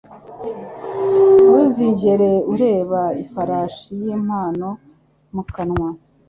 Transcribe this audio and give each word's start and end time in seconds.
Ntuzigere 1.45 2.31
ureba 2.53 3.01
ifarashi 3.23 3.89
y'impano 4.03 4.69
mu 5.33 5.43
kanwa. 5.53 5.89